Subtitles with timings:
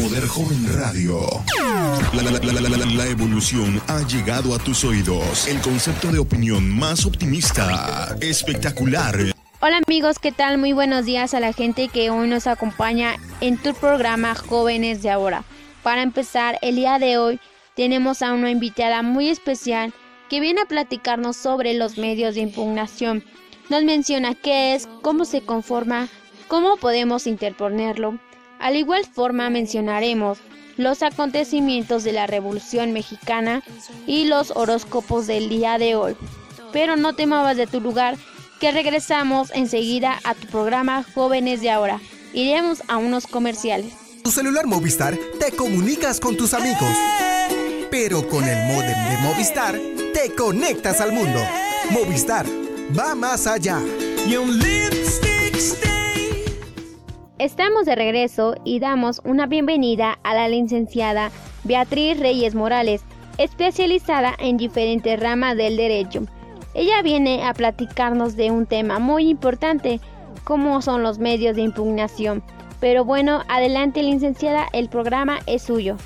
[0.00, 1.20] Poder Joven Radio.
[2.14, 5.46] La, la, evolución ha llegado a tus oídos.
[5.46, 9.14] El concepto de opinión más optimista, espectacular.
[9.60, 10.56] Hola amigos, ¿qué tal?
[10.56, 15.10] Muy buenos días a la gente que hoy nos acompaña en tu programa Jóvenes de
[15.10, 15.44] Ahora.
[15.82, 17.38] Para empezar, el día de hoy
[17.76, 19.92] tenemos a una invitada muy especial
[20.30, 23.22] que viene a platicarnos sobre los medios de impugnación.
[23.68, 26.08] Nos menciona qué es, cómo se conforma,
[26.48, 28.18] cómo podemos interponerlo.
[28.60, 30.38] Al igual forma mencionaremos
[30.76, 33.62] los acontecimientos de la Revolución Mexicana
[34.06, 36.14] y los horóscopos del día de hoy.
[36.72, 38.16] Pero no te movas de tu lugar,
[38.60, 42.00] que regresamos enseguida a tu programa Jóvenes de Ahora.
[42.34, 43.94] Iremos a unos comerciales.
[44.22, 46.94] Tu celular Movistar te comunicas con tus amigos.
[47.90, 49.80] Pero con el modem de Movistar
[50.12, 51.40] te conectas al mundo.
[51.90, 52.46] Movistar
[52.96, 53.80] va más allá.
[57.40, 61.30] Estamos de regreso y damos una bienvenida a la licenciada
[61.64, 63.02] Beatriz Reyes Morales,
[63.38, 66.26] especializada en diferentes ramas del derecho.
[66.74, 70.00] Ella viene a platicarnos de un tema muy importante,
[70.44, 72.42] como son los medios de impugnación.
[72.78, 75.96] Pero bueno, adelante licenciada, el programa es suyo.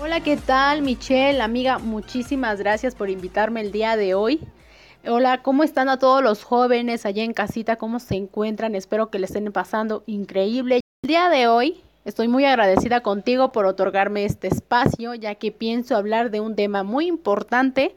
[0.00, 1.42] Hola, ¿qué tal Michelle?
[1.42, 4.40] Amiga, muchísimas gracias por invitarme el día de hoy.
[5.06, 7.76] Hola, ¿cómo están a todos los jóvenes allá en casita?
[7.76, 8.74] ¿Cómo se encuentran?
[8.74, 10.80] Espero que les estén pasando increíble.
[11.02, 15.96] El día de hoy estoy muy agradecida contigo por otorgarme este espacio, ya que pienso
[15.96, 17.94] hablar de un tema muy importante,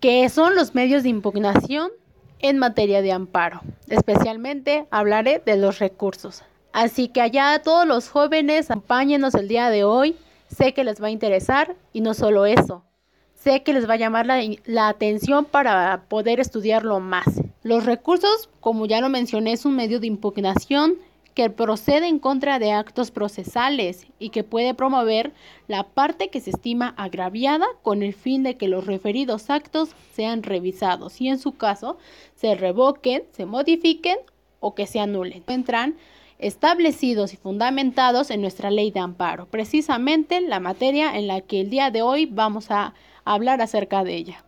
[0.00, 1.90] que son los medios de impugnación
[2.40, 3.62] en materia de amparo.
[3.88, 6.42] Especialmente hablaré de los recursos.
[6.74, 10.16] Así que allá todos los jóvenes, acompáñenos el día de hoy.
[10.46, 12.84] Sé que les va a interesar y no solo eso,
[13.42, 17.26] sé que les va a llamar la, atención para poder estudiarlo más.
[17.62, 20.96] Los recursos, como ya lo mencioné, es un medio de impugnación
[21.34, 25.32] que procede en contra de actos procesales y que puede promover
[25.66, 30.42] la parte que se estima agraviada con el fin de que los referidos actos sean
[30.42, 31.96] revisados y en su caso
[32.34, 34.18] se revoquen, se modifiquen
[34.60, 35.42] o que se anulen.
[35.46, 35.96] Entran
[36.38, 41.70] establecidos y fundamentados en nuestra ley de amparo, precisamente la materia en la que el
[41.70, 44.44] día de hoy vamos a hablar acerca de ella.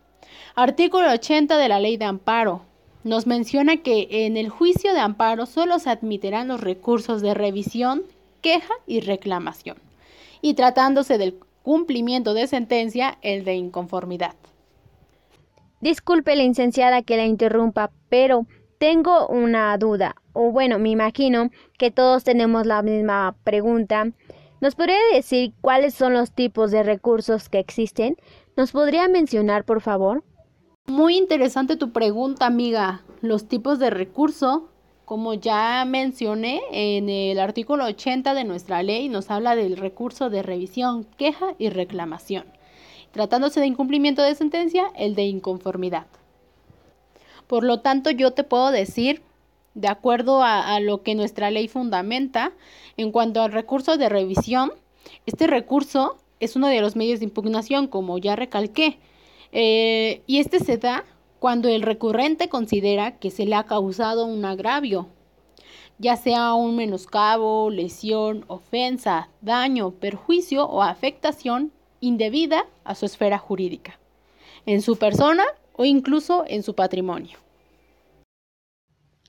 [0.55, 2.61] Artículo 80 de la Ley de Amparo
[3.05, 8.01] nos menciona que en el juicio de amparo solo se admitirán los recursos de revisión,
[8.41, 9.77] queja y reclamación,
[10.41, 14.33] y tratándose del cumplimiento de sentencia, el de inconformidad.
[15.81, 18.47] Disculpe, licenciada, que la interrumpa, pero
[18.79, 24.07] tengo una duda, o bueno, me imagino que todos tenemos la misma pregunta.
[24.61, 28.17] ¿Nos podría decir cuáles son los tipos de recursos que existen?
[28.55, 30.23] ¿Nos podría mencionar, por favor?
[30.85, 33.03] Muy interesante tu pregunta, amiga.
[33.19, 34.69] Los tipos de recurso,
[35.03, 40.41] como ya mencioné en el artículo 80 de nuestra ley, nos habla del recurso de
[40.41, 42.45] revisión, queja y reclamación.
[43.11, 46.07] Tratándose de incumplimiento de sentencia, el de inconformidad.
[47.47, 49.21] Por lo tanto, yo te puedo decir,
[49.73, 52.53] de acuerdo a, a lo que nuestra ley fundamenta,
[52.95, 54.71] en cuanto al recurso de revisión,
[55.25, 58.99] este recurso es uno de los medios de impugnación, como ya recalqué.
[59.51, 61.05] Eh, y este se da
[61.39, 65.07] cuando el recurrente considera que se le ha causado un agravio,
[65.97, 73.99] ya sea un menoscabo, lesión, ofensa, daño, perjuicio o afectación indebida a su esfera jurídica,
[74.65, 77.44] en su persona o incluso en su patrimonio.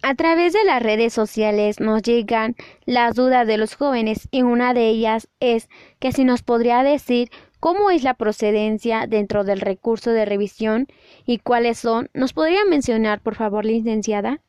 [0.02, 4.74] A través de las redes sociales nos llegan las dudas de los jóvenes y una
[4.74, 5.68] de ellas es
[5.98, 7.30] que si nos podría decir
[7.60, 10.86] cómo es la procedencia dentro del recurso de revisión
[11.24, 12.10] y cuáles son.
[12.14, 14.40] ¿Nos podría mencionar, por favor, licenciada?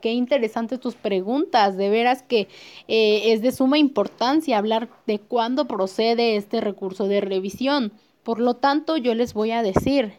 [0.00, 2.48] Qué interesantes tus preguntas, de veras que
[2.88, 7.92] eh, es de suma importancia hablar de cuándo procede este recurso de revisión.
[8.22, 10.12] Por lo tanto, yo les voy a decir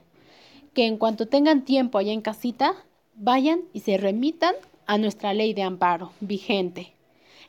[0.74, 2.76] que en cuanto tengan tiempo allá en casita,
[3.16, 6.94] vayan y se remitan a nuestra ley de amparo vigente.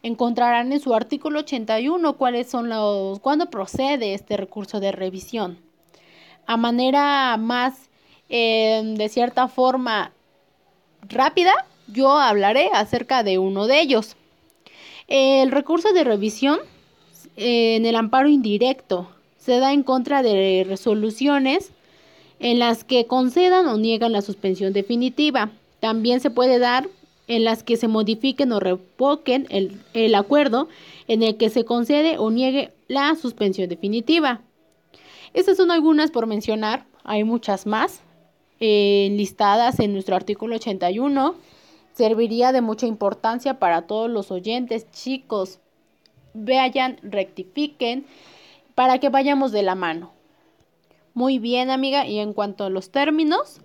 [0.03, 5.59] Encontrarán en su artículo 81 cuáles son los cuándo procede este recurso de revisión.
[6.47, 7.89] A manera más
[8.29, 10.13] em, de cierta forma
[11.09, 11.53] rápida,
[11.89, 14.17] yo hablaré acerca de uno de ellos.
[15.09, 16.59] El recurso de revisión
[17.37, 19.09] en el amparo indirecto
[19.39, 21.73] se da en contra de resoluciones
[22.41, 25.51] en las que concedan o niegan la suspensión definitiva
[25.81, 26.89] también se puede dar
[27.27, 30.69] en las que se modifiquen o revoquen el, acuerdo
[31.09, 34.41] en el que se concede o niegue la suspensión definitiva.
[35.35, 38.01] Estas son algunas por mencionar, hay muchas más
[38.61, 41.35] eh, listadas en nuestro artículo 81.
[41.95, 45.59] Serviría de mucha importancia para todos los oyentes, chicos.
[46.33, 48.07] vayan, rectifiquen,
[48.75, 50.14] para que vayamos de la mano.
[51.15, 53.61] Muy bien, amiga, y en cuanto a los términos,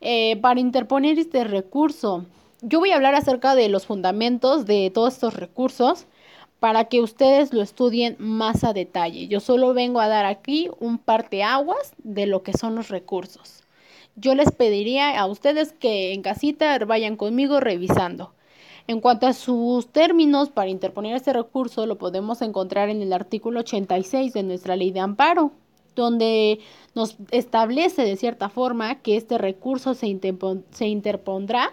[0.00, 2.26] eh, para interponer este recurso,
[2.62, 6.06] yo voy a hablar acerca de los fundamentos de todos estos recursos
[6.58, 9.28] para que ustedes lo estudien más a detalle.
[9.28, 13.62] Yo solo vengo a dar aquí un parteaguas de lo que son los recursos.
[14.16, 18.34] Yo les pediría a ustedes que en casita vayan conmigo revisando.
[18.88, 23.60] En cuanto a sus términos para interponer este recurso, lo podemos encontrar en el artículo
[23.60, 25.52] 86 de nuestra ley de amparo,
[26.00, 26.60] donde
[26.94, 31.72] nos establece de cierta forma que este recurso se, interpondrá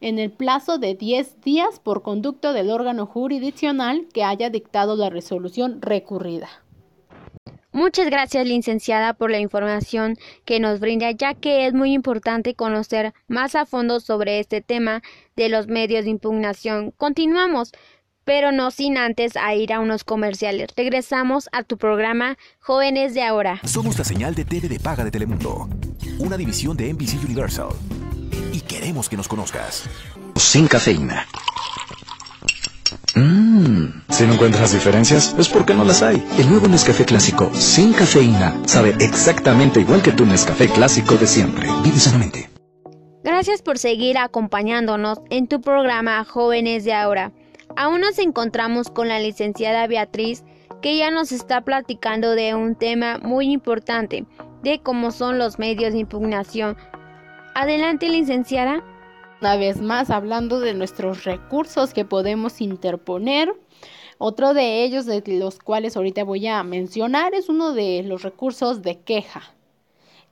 [0.00, 5.10] en el plazo de 10 días por conducto del órgano jurisdiccional que haya dictado la
[5.10, 6.48] resolución recurrida.
[7.72, 13.12] Muchas gracias, licenciada, por la información que nos brinda, ya que es muy importante conocer
[13.26, 15.02] más a fondo sobre este tema
[15.34, 16.92] de los medios de impugnación.
[16.92, 17.72] Continuamos,
[18.24, 20.68] pero no sin antes a ir a unos comerciales.
[20.76, 23.60] Regresamos a tu programa Jóvenes de Ahora.
[23.64, 25.68] Somos la señal de TV de paga de Telemundo,
[26.18, 27.68] una división de NBC Universal.
[28.52, 29.88] Y queremos que nos conozcas.
[30.36, 31.26] Sin cafeína
[33.16, 36.20] Mmm, si no encuentras diferencias, es porque no las hay.
[36.36, 41.68] El nuevo Nescafé Clásico, sin cafeína, sabe exactamente igual que tu Nescafé Clásico de siempre.
[41.84, 42.50] Vive sanamente.
[43.22, 47.32] Gracias por seguir acompañándonos en tu programa Jóvenes de Ahora.
[47.76, 50.44] Aún nos encontramos con la licenciada Beatriz,
[50.80, 54.26] que ya nos está platicando de un tema muy importante,
[54.62, 56.76] de cómo son los medios de impugnación.
[57.54, 58.84] Adelante, licenciada
[59.40, 63.52] una vez más hablando de nuestros recursos que podemos interponer.
[64.18, 68.82] Otro de ellos, de los cuales ahorita voy a mencionar, es uno de los recursos
[68.82, 69.42] de queja.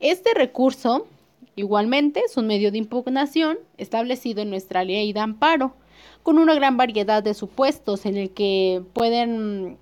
[0.00, 1.08] Este recurso,
[1.56, 5.74] igualmente, es un medio de impugnación establecido en nuestra ley de amparo,
[6.22, 9.78] con una gran variedad de supuestos en el que pueden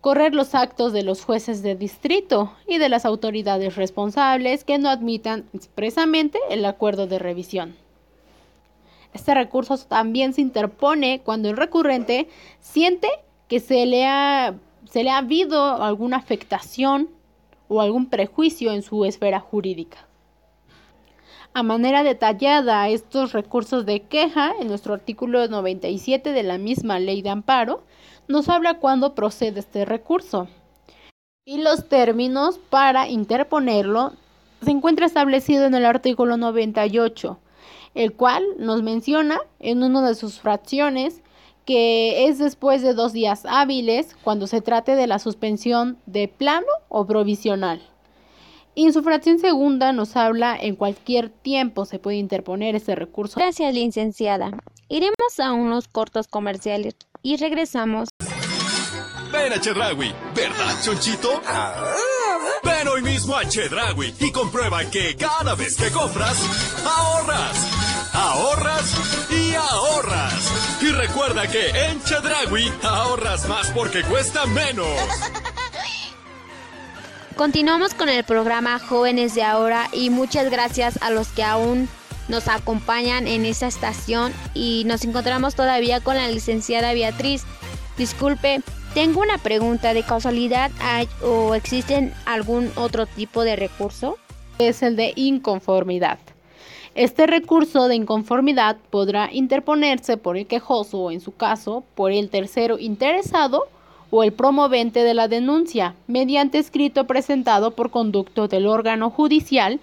[0.00, 4.90] correr los actos de los jueces de distrito y de las autoridades responsables que no
[4.90, 7.74] admitan expresamente el acuerdo de revisión.
[9.14, 12.28] Este recurso también se interpone cuando el recurrente
[12.60, 13.08] siente
[13.48, 14.54] que se le ha,
[14.90, 17.08] se le ha habido alguna afectación
[17.68, 20.06] o algún prejuicio en su esfera jurídica.
[21.54, 27.22] A manera detallada, estos recursos de queja, en nuestro artículo 97 de la misma ley
[27.22, 27.84] de amparo,
[28.28, 30.48] nos habla cuándo procede este recurso.
[31.46, 34.12] Y los términos para interponerlo
[34.62, 37.38] se encuentra establecido en el artículo 98
[37.94, 41.22] el cual nos menciona en una de sus fracciones
[41.64, 46.66] que es después de dos días hábiles cuando se trate de la suspensión de plano
[46.88, 47.80] o provisional.
[48.74, 53.38] Y en su fracción segunda nos habla en cualquier tiempo se puede interponer ese recurso.
[53.38, 54.50] Gracias, licenciada.
[54.88, 58.08] Iremos a unos cortos comerciales y regresamos.
[59.32, 61.40] Ven a Chedraui, ¿verdad, Chonchito?
[62.62, 66.38] Ven hoy mismo a Chedraui y comprueba que cada vez que compras,
[66.84, 67.84] ahorras
[68.14, 68.94] ahorras
[69.30, 70.80] y ahorras.
[70.80, 74.88] Y recuerda que en Chedragui ahorras más porque cuesta menos.
[77.36, 81.88] Continuamos con el programa Jóvenes de Ahora y muchas gracias a los que aún
[82.28, 87.42] nos acompañan en esta estación y nos encontramos todavía con la licenciada Beatriz.
[87.98, 88.62] Disculpe,
[88.94, 89.94] tengo una pregunta.
[89.94, 94.16] ¿De casualidad hay o existen algún otro tipo de recurso?
[94.60, 96.20] Es el de inconformidad.
[96.94, 102.30] Este recurso de inconformidad podrá interponerse por el quejoso o, en su caso, por el
[102.30, 103.66] tercero interesado
[104.16, 109.80] o el promovente de la denuncia, mediante escrito presentado por conducto del órgano judicial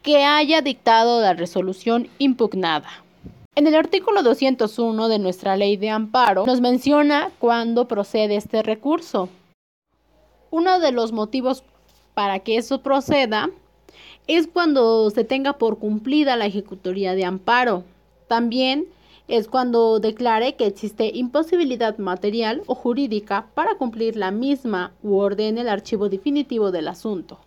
[0.00, 2.88] que haya dictado la resolución impugnada.
[3.56, 9.28] En el artículo 201 de nuestra ley de amparo nos menciona cuándo procede este recurso.
[10.52, 11.64] Uno de los motivos
[12.14, 13.50] para que eso proceda
[14.28, 17.82] es cuando se tenga por cumplida la ejecutoría de amparo.
[18.28, 18.86] También
[19.28, 25.62] es cuando declare que existe imposibilidad material o jurídica para cumplir la misma u ordene
[25.62, 27.38] el archivo definitivo del asunto.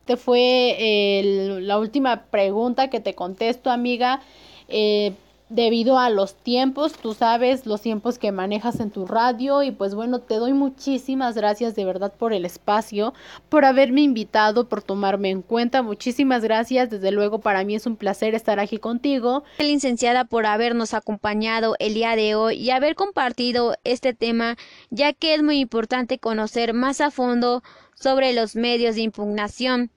[0.00, 4.20] Este fue la última pregunta que te contesto, amiga.
[4.68, 5.12] Eh,
[5.50, 9.94] debido a los tiempos, tú sabes los tiempos que manejas en tu radio y pues
[9.94, 13.14] bueno, te doy muchísimas gracias de verdad por el espacio,
[13.48, 17.96] por haberme invitado, por tomarme en cuenta, muchísimas gracias, desde luego para mí es un
[17.96, 19.44] placer estar aquí contigo.
[19.58, 24.56] Licenciada por habernos acompañado el día de hoy y haber compartido este tema,
[24.90, 27.62] ya que es muy importante conocer más a fondo
[27.94, 29.90] sobre los medios de impugnación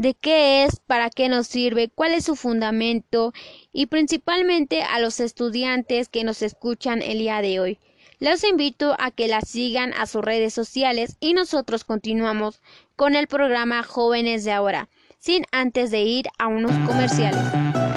[0.00, 3.34] de qué es, para qué nos sirve, cuál es su fundamento
[3.70, 7.78] y principalmente a los estudiantes que nos escuchan el día de hoy.
[8.18, 12.62] Los invito a que la sigan a sus redes sociales y nosotros continuamos
[12.96, 14.88] con el programa Jóvenes de ahora,
[15.18, 17.89] sin antes de ir a unos comerciales.